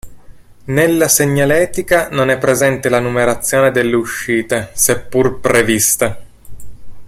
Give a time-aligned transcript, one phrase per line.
[0.63, 6.19] Nella segnaletica non è presente la numerazione delle uscite, seppur prevista.